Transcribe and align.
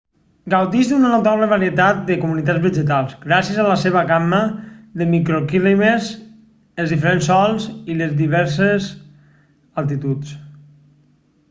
gaudeix 0.51 0.87
d'una 0.91 1.09
notable 1.15 1.49
varietat 1.51 1.99
de 2.07 2.15
comunitats 2.23 2.63
vegetals 2.63 3.13
gràcies 3.27 3.59
a 3.65 3.65
la 3.67 3.75
seva 3.83 4.03
gamma 4.13 4.39
de 5.03 5.09
microclimes 5.13 6.09
els 6.85 6.97
diferents 6.97 7.31
sòls 7.35 7.71
i 7.97 8.01
les 8.03 8.19
diverses 8.25 8.91
altituds 9.85 10.37